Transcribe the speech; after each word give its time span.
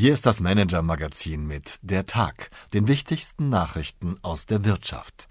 Hier 0.00 0.12
ist 0.12 0.26
das 0.26 0.38
Manager-Magazin 0.38 1.44
mit 1.44 1.80
Der 1.82 2.06
Tag, 2.06 2.50
den 2.72 2.86
wichtigsten 2.86 3.48
Nachrichten 3.48 4.16
aus 4.22 4.46
der 4.46 4.64
Wirtschaft. 4.64 5.26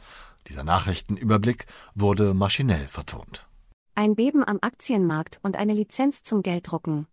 Dieser 0.49 0.65
Nachrichtenüberblick 0.65 1.67
wurde 1.95 2.33
maschinell 2.33 2.89
vertont. 2.89 3.47
Ein 3.95 4.15
Beben 4.15 4.43
am 4.43 4.59
Aktienmarkt 4.61 5.39
und 5.41 5.55
eine 5.55 5.73
Lizenz 5.73 6.21
zum 6.21 6.41
Gelddrucken. 6.41 7.07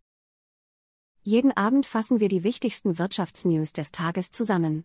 Jeden 1.23 1.57
Abend 1.57 1.87
fassen 1.87 2.19
wir 2.19 2.29
die 2.29 2.43
wichtigsten 2.43 2.99
Wirtschaftsnews 2.99 3.73
des 3.73 3.93
Tages 3.93 4.33
zusammen. 4.33 4.85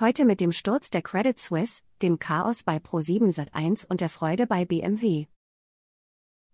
Heute 0.00 0.24
mit 0.24 0.40
dem 0.40 0.50
Sturz 0.50 0.90
der 0.90 1.02
Credit 1.02 1.38
Suisse, 1.38 1.82
dem 2.02 2.18
Chaos 2.18 2.64
bei 2.64 2.78
Pro7 2.78 3.32
Sat1 3.32 3.86
und 3.86 4.00
der 4.00 4.08
Freude 4.08 4.48
bei 4.48 4.64
BMW. 4.64 5.26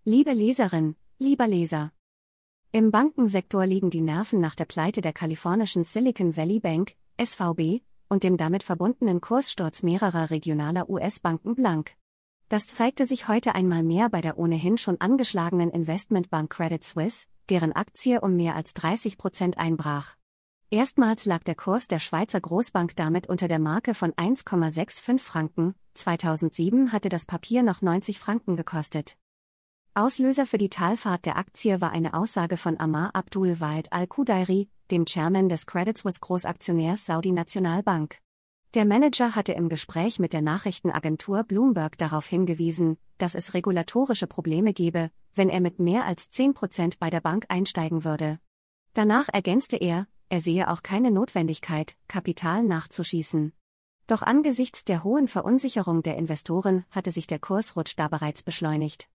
Liebe 0.04 0.34
Leserin, 0.34 0.96
lieber 1.18 1.46
Leser. 1.46 1.92
Im 2.72 2.90
Bankensektor 2.90 3.64
liegen 3.64 3.91
die 3.91 4.00
Nerven 4.00 4.41
nach 4.41 4.54
der 4.54 4.66
Pleite 4.66 5.00
der 5.00 5.12
kalifornischen 5.12 5.84
Silicon 5.84 6.36
Valley 6.36 6.60
Bank, 6.60 6.95
SVB, 7.18 7.82
und 8.08 8.22
dem 8.22 8.36
damit 8.36 8.62
verbundenen 8.62 9.20
Kurssturz 9.20 9.82
mehrerer 9.82 10.30
regionaler 10.30 10.88
US-Banken 10.91 11.55
blank. 11.55 11.92
Das 12.48 12.66
zeigte 12.66 13.06
sich 13.06 13.28
heute 13.28 13.55
einmal 13.55 13.82
mehr 13.82 14.08
bei 14.08 14.20
der 14.20 14.38
ohnehin 14.38 14.78
schon 14.78 15.00
angeschlagenen 15.00 15.70
Investmentbank 15.70 16.50
Credit 16.50 16.84
Suisse, 16.84 17.27
deren 17.48 17.72
Aktie 17.72 18.20
um 18.20 18.36
mehr 18.36 18.55
als 18.55 18.74
30 18.74 19.19
Prozent 19.19 19.58
einbrach. 19.58 20.16
Erstmals 20.70 21.27
lag 21.27 21.44
der 21.44 21.55
Kurs 21.55 21.88
der 21.88 22.00
Schweizer 22.00 22.41
Großbank 22.41 22.94
damit 22.96 23.28
unter 23.28 23.48
der 23.48 23.58
Marke 23.58 23.94
von 23.94 24.12
1,65 24.12 25.19
Franken, 25.20 25.74
2007 25.94 26.92
hatte 26.92 27.08
das 27.08 27.24
Papier 27.24 27.62
noch 27.62 27.83
90 27.83 28.19
Franken 28.19 28.56
gekostet. 28.56 29.16
Auslöser 29.96 30.45
für 30.45 30.59
die 30.59 30.68
Talfahrt 30.68 31.24
der 31.24 31.38
Aktie 31.38 31.80
war 31.80 31.91
eine 31.91 32.12
Aussage 32.12 32.59
von 32.59 32.78
Amar 32.78 33.12
Abdul 33.14 33.60
Wahid 33.60 33.95
Al-Qudairi, 33.95 34.69
dem 34.91 35.06
Chairman 35.06 35.48
des 35.48 35.66
Credit 35.66 35.97
Suisse 35.97 36.20
Großaktionärs 36.20 37.06
Saudi 37.06 37.33
Nationalbank. 37.33 38.19
Der 38.74 38.84
Manager 38.84 39.34
hatte 39.34 39.55
im 39.55 39.70
Gespräch 39.70 40.19
mit 40.19 40.34
der 40.34 40.42
Nachrichtenagentur 40.42 41.44
Bloomberg 41.44 41.97
darauf 41.97 42.27
hingewiesen, 42.27 42.98
dass 43.17 43.34
es 43.34 43.55
regulatorische 43.55 44.27
Probleme 44.27 44.74
gebe, 44.74 45.11
wenn 45.33 45.48
er 45.48 45.62
mit 45.62 45.80
mehr 45.80 46.05
als 46.05 46.28
10 46.28 46.52
Prozent 46.52 46.98
bei 46.98 47.08
der 47.08 47.22
Bank 47.22 47.47
einsteigen 47.48 48.05
würde. 48.05 48.39
Danach 48.92 49.30
ergänzte 49.33 49.78
er, 49.78 50.08
er 50.28 50.42
sehe 50.42 50.70
auch 50.70 50.83
keine 50.83 51.11
Notwendigkeit, 51.11 51.97
Kapital 52.06 52.64
nachzuschießen. 52.64 53.55
Doch 54.08 54.20
angesichts 54.20 54.84
der 54.84 55.05
hohen 55.05 55.27
Verunsicherung 55.27 56.02
der 56.02 56.19
Investoren 56.19 56.84
hatte 56.91 57.12
sich 57.12 57.27
der 57.27 57.39
Kursrutsch 57.39 57.94
da 57.97 58.08
bereits 58.08 58.42
beschleunigt. 58.42 59.08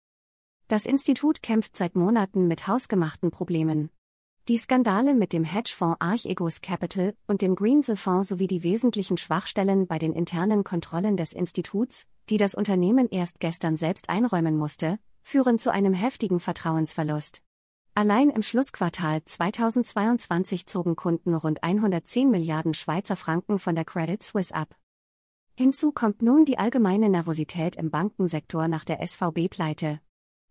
Das 0.69 0.85
Institut 0.85 1.41
kämpft 1.41 1.75
seit 1.75 1.95
Monaten 1.95 2.47
mit 2.47 2.67
hausgemachten 2.67 3.31
Problemen. 3.31 3.89
Die 4.47 4.57
Skandale 4.57 5.15
mit 5.15 5.33
dem 5.33 5.43
Hedgefonds 5.43 5.99
Archegos 5.99 6.61
Capital 6.61 7.15
und 7.25 7.41
dem 7.41 7.55
Greensill-Fonds 7.55 8.29
sowie 8.29 8.45
die 8.45 8.61
wesentlichen 8.61 9.17
Schwachstellen 9.17 9.87
bei 9.87 9.97
den 9.97 10.13
internen 10.13 10.63
Kontrollen 10.63 11.17
des 11.17 11.33
Instituts, 11.33 12.05
die 12.29 12.37
das 12.37 12.53
Unternehmen 12.53 13.09
erst 13.09 13.39
gestern 13.39 13.77
selbst 13.77 14.11
einräumen 14.11 14.57
musste, 14.57 14.99
führen 15.23 15.57
zu 15.57 15.71
einem 15.71 15.95
heftigen 15.95 16.39
Vertrauensverlust. 16.39 17.41
Allein 17.95 18.29
im 18.29 18.43
Schlussquartal 18.43 19.25
2022 19.25 20.67
zogen 20.67 20.95
Kunden 20.95 21.33
rund 21.33 21.63
110 21.63 22.29
Milliarden 22.29 22.75
Schweizer 22.75 23.15
Franken 23.15 23.57
von 23.57 23.73
der 23.73 23.85
Credit 23.85 24.21
Suisse 24.21 24.53
ab. 24.53 24.75
Hinzu 25.55 25.91
kommt 25.91 26.21
nun 26.21 26.45
die 26.45 26.59
allgemeine 26.59 27.09
Nervosität 27.09 27.75
im 27.75 27.89
Bankensektor 27.89 28.67
nach 28.67 28.85
der 28.85 28.99
SVB-Pleite. 29.05 29.99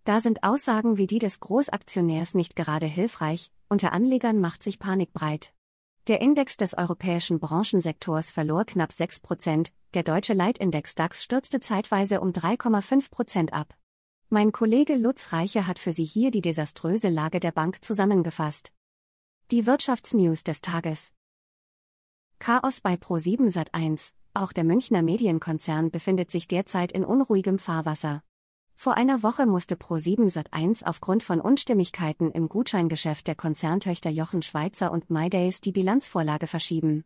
Da 0.08 0.22
sind 0.22 0.42
Aussagen 0.42 0.96
wie 0.96 1.06
die 1.06 1.18
des 1.18 1.38
Großaktionärs 1.38 2.32
nicht 2.32 2.56
gerade 2.56 2.86
hilfreich, 2.86 3.52
unter 3.68 3.92
Anlegern 3.92 4.40
macht 4.40 4.62
sich 4.62 4.78
Panik 4.78 5.12
breit. 5.12 5.52
Der 6.06 6.22
Index 6.22 6.56
des 6.56 6.72
europäischen 6.72 7.40
Branchensektors 7.40 8.30
verlor 8.30 8.64
knapp 8.64 8.90
6 8.90 9.20
Prozent, 9.20 9.70
der 9.92 10.04
deutsche 10.04 10.32
Leitindex 10.32 10.94
DAX 10.94 11.22
stürzte 11.22 11.60
zeitweise 11.60 12.22
um 12.22 12.30
3,5 12.30 13.10
Prozent 13.10 13.52
ab. 13.52 13.76
Mein 14.30 14.50
Kollege 14.50 14.94
Lutz 14.94 15.34
Reiche 15.34 15.66
hat 15.66 15.78
für 15.78 15.92
Sie 15.92 16.06
hier 16.06 16.30
die 16.30 16.40
desaströse 16.40 17.10
Lage 17.10 17.38
der 17.38 17.52
Bank 17.52 17.84
zusammengefasst. 17.84 18.72
Die 19.50 19.66
Wirtschaftsnews 19.66 20.42
des 20.42 20.62
Tages. 20.62 21.12
Chaos 22.38 22.80
bei 22.80 22.94
Pro7 22.94 23.54
Sat1, 23.54 24.14
auch 24.32 24.54
der 24.54 24.64
Münchner 24.64 25.02
Medienkonzern 25.02 25.90
befindet 25.90 26.30
sich 26.30 26.48
derzeit 26.48 26.92
in 26.92 27.04
unruhigem 27.04 27.58
Fahrwasser. 27.58 28.22
Vor 28.80 28.96
einer 28.96 29.24
Woche 29.24 29.44
musste 29.44 29.74
Pro7 29.74 30.32
Sat1 30.32 30.84
aufgrund 30.84 31.24
von 31.24 31.40
Unstimmigkeiten 31.40 32.30
im 32.30 32.48
Gutscheingeschäft 32.48 33.26
der 33.26 33.34
Konzerntöchter 33.34 34.08
Jochen 34.08 34.40
Schweizer 34.40 34.92
und 34.92 35.10
MyDays 35.10 35.60
die 35.60 35.72
Bilanzvorlage 35.72 36.46
verschieben. 36.46 37.04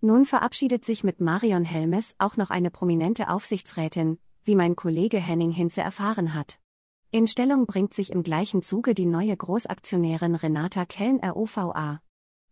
Nun 0.00 0.24
verabschiedet 0.24 0.82
sich 0.82 1.04
mit 1.04 1.20
Marion 1.20 1.66
Helmes 1.66 2.14
auch 2.16 2.38
noch 2.38 2.48
eine 2.48 2.70
prominente 2.70 3.28
Aufsichtsrätin, 3.28 4.18
wie 4.44 4.54
mein 4.54 4.76
Kollege 4.76 5.18
Henning 5.18 5.50
Hinze 5.50 5.82
erfahren 5.82 6.32
hat. 6.32 6.58
In 7.10 7.26
Stellung 7.26 7.66
bringt 7.66 7.92
sich 7.92 8.12
im 8.12 8.22
gleichen 8.22 8.62
Zuge 8.62 8.94
die 8.94 9.04
neue 9.04 9.36
Großaktionärin 9.36 10.36
Renata 10.36 10.86
Kellner 10.86 11.36
OVA. 11.36 12.00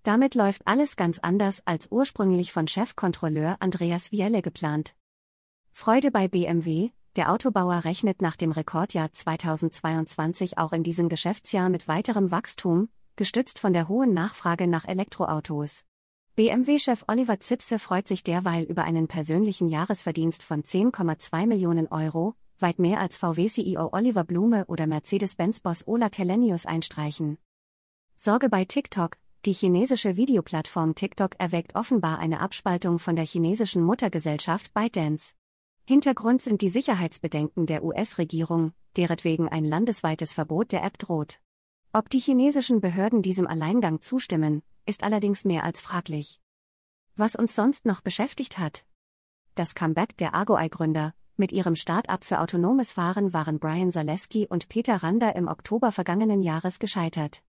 Damit 0.03 0.35
läuft 0.35 0.67
alles 0.67 0.97
ganz 0.97 1.19
anders 1.19 1.63
als 1.65 1.91
ursprünglich 1.91 2.53
von 2.53 2.69
Chefkontrolleur 2.69 3.57
Andreas 3.61 4.11
Vielle 4.11 4.43
geplant. 4.43 4.95
Freude 5.73 6.11
bei 6.11 6.29
BMW, 6.29 6.91
der 7.19 7.33
Autobauer 7.33 7.85
rechnet 7.85 8.23
nach 8.23 8.37
dem 8.37 8.53
Rekordjahr 8.53 9.11
2022 9.11 10.57
auch 10.57 10.73
in 10.73 10.85
diesem 10.85 11.09
Geschäftsjahr 11.09 11.69
mit 11.69 11.89
weiterem 11.89 12.31
Wachstum, 12.31 12.91
gestützt 13.17 13.59
von 13.59 13.73
der 13.73 13.89
hohen 13.89 14.15
Nachfrage 14.15 14.69
nach 14.69 14.87
Elektroautos. 14.87 15.85
BMW-Chef 16.37 17.05
Oliver 17.09 17.41
Zipse 17.41 17.81
freut 17.81 18.07
sich 18.07 18.23
derweil 18.23 18.63
über 18.63 18.85
einen 18.85 19.09
persönlichen 19.09 19.69
Jahresverdienst 19.69 20.45
von 20.45 20.63
10,2 20.63 21.49
Millionen 21.49 21.89
Euro, 21.89 22.37
weit 22.61 22.79
mehr 22.79 23.01
als 23.01 23.17
VW-CEO 23.19 23.89
Oliver 23.93 24.23
Blume 24.23 24.65
oder 24.67 24.87
Mercedes-Benz-Boss 24.87 25.89
Ola 25.89 26.11
Kelenius 26.11 26.67
einstreichen. 26.67 27.37
Sorge 28.15 28.49
bei 28.49 28.65
TikTok, 28.65 29.17
die 29.45 29.55
chinesische 29.55 30.17
Videoplattform 30.17 30.95
TikTok 30.95 31.33
erweckt 31.39 31.75
offenbar 31.75 32.21
eine 32.21 32.39
Abspaltung 32.39 33.01
von 33.01 33.17
der 33.17 33.27
chinesischen 33.27 33.83
Muttergesellschaft 33.83 34.73
ByteDance. 34.73 35.35
Hintergrund 35.89 36.43
sind 36.43 36.61
die 36.61 36.69
Sicherheitsbedenken 36.69 37.65
der 37.65 37.83
US-Regierung, 37.83 38.75
deretwegen 38.99 39.49
ein 39.49 39.65
landesweites 39.65 40.35
Verbot 40.35 40.71
der 40.71 40.85
App 40.85 40.99
droht. 40.99 41.41
Ob 41.95 42.11
die 42.11 42.19
chinesischen 42.19 42.83
Behörden 42.83 43.23
diesem 43.23 43.47
Alleingang 43.47 44.03
zustimmen, 44.03 44.63
ist 44.85 45.03
allerdings 45.03 45.47
mehr 45.47 45.65
als 45.65 45.81
fraglich. 45.81 46.43
Was 47.17 47.37
uns 47.37 47.55
sonst 47.55 47.87
noch 47.87 48.03
beschäftigt 48.03 48.59
hat? 48.59 48.85
Das 49.55 49.75
Comeback 49.75 50.15
der 50.19 50.35
Argoei-Gründer. 50.35 51.15
Mit 51.39 51.53
ihrem 51.53 51.75
Start-up 51.75 52.23
für 52.23 52.41
autonomes 52.41 52.93
Fahren 52.93 53.33
waren 53.33 53.59
Brian 53.59 53.91
Zaleski 53.91 54.47
und 54.47 54.69
Peter 54.69 55.03
Rander 55.03 55.37
im 55.37 55.49
Oktober 55.49 55.91
vergangenen 55.91 56.43
Jahres 56.43 56.81
gescheitert. 56.81 57.43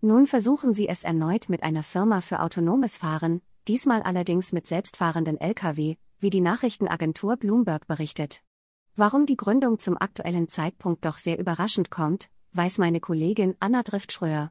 Nun 0.00 0.26
versuchen 0.26 0.74
sie 0.74 0.88
es 0.88 1.04
erneut 1.04 1.48
mit 1.48 1.62
einer 1.62 1.84
Firma 1.84 2.22
für 2.22 2.40
autonomes 2.40 2.96
Fahren, 2.96 3.40
diesmal 3.68 4.02
allerdings 4.02 4.50
mit 4.50 4.66
selbstfahrenden 4.66 5.40
Lkw, 5.40 5.96
wie 6.24 6.30
die 6.30 6.40
Nachrichtenagentur 6.40 7.36
Bloomberg 7.36 7.86
berichtet. 7.86 8.42
Warum 8.96 9.26
die 9.26 9.36
Gründung 9.36 9.78
zum 9.78 10.00
aktuellen 10.00 10.48
Zeitpunkt 10.48 11.04
doch 11.04 11.18
sehr 11.18 11.38
überraschend 11.38 11.90
kommt, 11.90 12.30
weiß 12.52 12.78
meine 12.78 12.98
Kollegin 12.98 13.54
Anna 13.60 13.82
Driftschröer. 13.82 14.50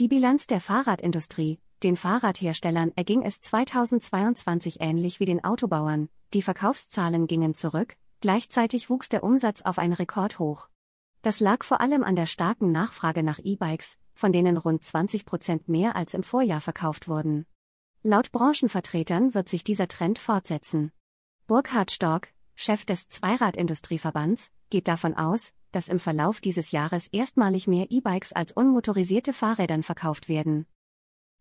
Die 0.00 0.08
Bilanz 0.08 0.48
der 0.48 0.60
Fahrradindustrie, 0.60 1.60
den 1.84 1.96
Fahrradherstellern 1.96 2.90
erging 2.96 3.22
es 3.22 3.40
2022 3.40 4.80
ähnlich 4.80 5.20
wie 5.20 5.26
den 5.26 5.44
Autobauern, 5.44 6.08
die 6.34 6.42
Verkaufszahlen 6.42 7.28
gingen 7.28 7.54
zurück, 7.54 7.96
gleichzeitig 8.20 8.90
wuchs 8.90 9.08
der 9.08 9.22
Umsatz 9.22 9.62
auf 9.62 9.78
ein 9.78 9.92
Rekordhoch. 9.92 10.68
Das 11.22 11.38
lag 11.38 11.62
vor 11.62 11.80
allem 11.80 12.02
an 12.02 12.16
der 12.16 12.26
starken 12.26 12.72
Nachfrage 12.72 13.22
nach 13.22 13.38
E-Bikes, 13.38 13.96
von 14.14 14.32
denen 14.32 14.56
rund 14.56 14.82
20 14.82 15.24
Prozent 15.24 15.68
mehr 15.68 15.94
als 15.94 16.14
im 16.14 16.24
Vorjahr 16.24 16.60
verkauft 16.60 17.06
wurden. 17.06 17.46
Laut 18.02 18.32
Branchenvertretern 18.32 19.34
wird 19.34 19.50
sich 19.50 19.62
dieser 19.62 19.86
Trend 19.86 20.18
fortsetzen. 20.18 20.90
Burkhard 21.46 21.90
Stork, 21.90 22.32
Chef 22.54 22.86
des 22.86 23.10
Zweiradindustrieverbands, 23.10 24.52
geht 24.70 24.88
davon 24.88 25.12
aus, 25.12 25.52
dass 25.70 25.88
im 25.88 26.00
Verlauf 26.00 26.40
dieses 26.40 26.70
Jahres 26.70 27.08
erstmalig 27.08 27.66
mehr 27.66 27.88
E-Bikes 27.90 28.32
als 28.32 28.52
unmotorisierte 28.52 29.34
Fahrrädern 29.34 29.82
verkauft 29.82 30.30
werden. 30.30 30.64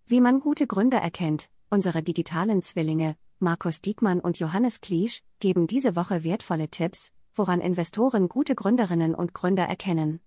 Wie 0.06 0.20
man 0.20 0.42
gute 0.42 0.68
Gründer 0.68 0.98
erkennt, 0.98 1.50
unsere 1.70 2.04
digitalen 2.04 2.62
Zwillinge, 2.62 3.16
Markus 3.40 3.82
Diekmann 3.82 4.20
und 4.20 4.38
Johannes 4.40 4.82
Kliesch, 4.82 5.22
geben 5.40 5.66
diese 5.66 5.96
Woche 5.96 6.26
wertvolle 6.26 6.68
Tipps, 6.68 7.14
woran 7.36 7.62
Investoren 7.62 8.28
gute 8.28 8.54
Gründerinnen 8.54 9.16
und 9.16 9.34
Gründer 9.34 9.64
erkennen. 9.64 10.20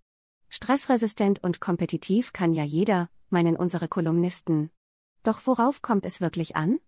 Stressresistent 0.49 1.45
und 1.45 1.61
kompetitiv 1.61 2.33
kann 2.33 2.55
ja 2.55 2.65
jeder, 2.65 3.11
meinen 3.29 3.55
unsere 3.55 3.87
Kolumnisten. 3.87 4.71
Doch 5.23 5.47
worauf 5.47 5.83
kommt 5.83 6.05
es 6.05 6.21
wirklich 6.21 6.57
an? 6.57 6.81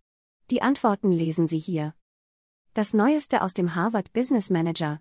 Die 0.50 0.60
Antworten 0.60 1.12
lesen 1.12 1.48
Sie 1.48 1.58
hier. 1.58 1.94
Das 2.74 2.92
Neueste 2.92 3.42
aus 3.42 3.54
dem 3.54 3.74
Harvard 3.74 4.12
Business 4.12 4.50
Manager. 4.50 5.00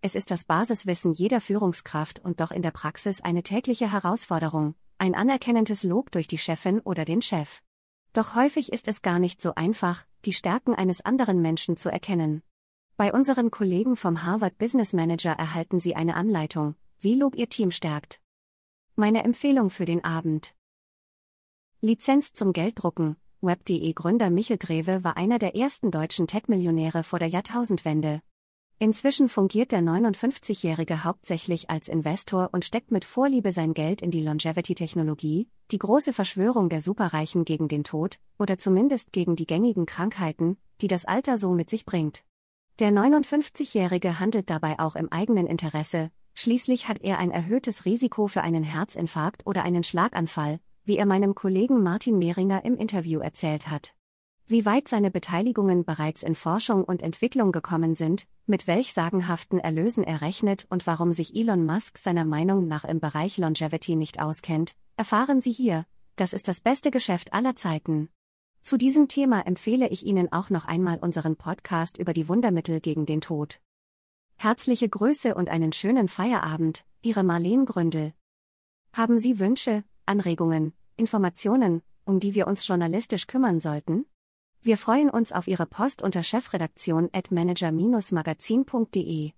Es 0.00 0.14
ist 0.14 0.30
das 0.30 0.44
Basiswissen 0.44 1.12
jeder 1.12 1.40
Führungskraft 1.40 2.20
und 2.20 2.40
doch 2.40 2.50
in 2.50 2.62
der 2.62 2.70
Praxis 2.70 3.20
eine 3.20 3.42
tägliche 3.42 3.92
Herausforderung, 3.92 4.74
ein 4.98 5.14
anerkennendes 5.14 5.82
Lob 5.82 6.10
durch 6.10 6.28
die 6.28 6.38
Chefin 6.38 6.80
oder 6.80 7.04
den 7.04 7.20
Chef. 7.20 7.62
Doch 8.14 8.34
häufig 8.34 8.72
ist 8.72 8.88
es 8.88 9.02
gar 9.02 9.18
nicht 9.18 9.42
so 9.42 9.54
einfach, 9.54 10.06
die 10.24 10.32
Stärken 10.32 10.74
eines 10.74 11.04
anderen 11.04 11.42
Menschen 11.42 11.76
zu 11.76 11.90
erkennen. 11.90 12.42
Bei 12.96 13.12
unseren 13.12 13.50
Kollegen 13.50 13.96
vom 13.96 14.22
Harvard 14.22 14.56
Business 14.56 14.92
Manager 14.92 15.32
erhalten 15.32 15.80
Sie 15.80 15.96
eine 15.96 16.14
Anleitung, 16.14 16.76
wie 17.00 17.14
Lob 17.14 17.34
Ihr 17.34 17.48
Team 17.48 17.70
stärkt. 17.70 18.20
Meine 18.94 19.24
Empfehlung 19.24 19.68
für 19.68 19.84
den 19.84 20.04
Abend. 20.04 20.54
Lizenz 21.84 22.32
zum 22.32 22.54
Gelddrucken. 22.54 23.16
Web.de 23.42 23.92
Gründer 23.92 24.30
Michel 24.30 24.56
Greve 24.56 25.04
war 25.04 25.18
einer 25.18 25.38
der 25.38 25.54
ersten 25.54 25.90
deutschen 25.90 26.26
Tech-Millionäre 26.26 27.04
vor 27.04 27.18
der 27.18 27.28
Jahrtausendwende. 27.28 28.22
Inzwischen 28.78 29.28
fungiert 29.28 29.70
der 29.70 29.80
59-Jährige 29.80 31.04
hauptsächlich 31.04 31.68
als 31.68 31.88
Investor 31.88 32.48
und 32.52 32.64
steckt 32.64 32.90
mit 32.90 33.04
Vorliebe 33.04 33.52
sein 33.52 33.74
Geld 33.74 34.00
in 34.00 34.10
die 34.10 34.22
Longevity-Technologie, 34.22 35.46
die 35.72 35.78
große 35.78 36.14
Verschwörung 36.14 36.70
der 36.70 36.80
Superreichen 36.80 37.44
gegen 37.44 37.68
den 37.68 37.84
Tod, 37.84 38.18
oder 38.38 38.56
zumindest 38.56 39.12
gegen 39.12 39.36
die 39.36 39.46
gängigen 39.46 39.84
Krankheiten, 39.84 40.56
die 40.80 40.88
das 40.88 41.04
Alter 41.04 41.36
so 41.36 41.52
mit 41.52 41.68
sich 41.68 41.84
bringt. 41.84 42.24
Der 42.78 42.92
59-Jährige 42.92 44.18
handelt 44.18 44.48
dabei 44.48 44.78
auch 44.78 44.96
im 44.96 45.12
eigenen 45.12 45.46
Interesse, 45.46 46.10
schließlich 46.32 46.88
hat 46.88 47.02
er 47.02 47.18
ein 47.18 47.30
erhöhtes 47.30 47.84
Risiko 47.84 48.26
für 48.26 48.40
einen 48.40 48.64
Herzinfarkt 48.64 49.46
oder 49.46 49.64
einen 49.64 49.84
Schlaganfall, 49.84 50.60
wie 50.84 50.96
er 50.98 51.06
meinem 51.06 51.34
Kollegen 51.34 51.82
Martin 51.82 52.18
Mehringer 52.18 52.64
im 52.64 52.76
Interview 52.76 53.20
erzählt 53.20 53.70
hat. 53.70 53.94
Wie 54.46 54.66
weit 54.66 54.88
seine 54.88 55.10
Beteiligungen 55.10 55.84
bereits 55.84 56.22
in 56.22 56.34
Forschung 56.34 56.84
und 56.84 57.02
Entwicklung 57.02 57.50
gekommen 57.50 57.94
sind, 57.94 58.26
mit 58.46 58.66
welch 58.66 58.92
sagenhaften 58.92 59.58
Erlösen 59.58 60.04
er 60.04 60.20
rechnet 60.20 60.66
und 60.68 60.86
warum 60.86 61.14
sich 61.14 61.34
Elon 61.34 61.64
Musk 61.64 61.96
seiner 61.96 62.26
Meinung 62.26 62.68
nach 62.68 62.84
im 62.84 63.00
Bereich 63.00 63.38
Longevity 63.38 63.96
nicht 63.96 64.20
auskennt, 64.20 64.76
erfahren 64.96 65.40
Sie 65.40 65.52
hier. 65.52 65.86
Das 66.16 66.34
ist 66.34 66.46
das 66.46 66.60
beste 66.60 66.90
Geschäft 66.90 67.32
aller 67.32 67.56
Zeiten. 67.56 68.10
Zu 68.60 68.76
diesem 68.76 69.08
Thema 69.08 69.46
empfehle 69.46 69.88
ich 69.88 70.04
Ihnen 70.04 70.30
auch 70.30 70.50
noch 70.50 70.66
einmal 70.66 70.98
unseren 70.98 71.36
Podcast 71.36 71.98
über 71.98 72.12
die 72.12 72.28
Wundermittel 72.28 72.80
gegen 72.80 73.06
den 73.06 73.22
Tod. 73.22 73.60
Herzliche 74.36 74.88
Grüße 74.88 75.34
und 75.34 75.48
einen 75.48 75.72
schönen 75.72 76.08
Feierabend, 76.08 76.84
Ihre 77.02 77.24
Marleen 77.24 77.64
Gründel. 77.64 78.12
Haben 78.92 79.18
Sie 79.18 79.38
Wünsche, 79.38 79.84
Anregungen, 80.06 80.72
Informationen, 80.96 81.82
um 82.04 82.20
die 82.20 82.34
wir 82.34 82.46
uns 82.46 82.66
journalistisch 82.66 83.26
kümmern 83.26 83.60
sollten? 83.60 84.06
Wir 84.62 84.78
freuen 84.78 85.10
uns 85.10 85.32
auf 85.32 85.46
Ihre 85.46 85.66
Post 85.66 86.02
unter 86.02 86.22
chefredaktion 86.22 87.10
at 87.12 87.30
manager-magazin.de. 87.30 89.34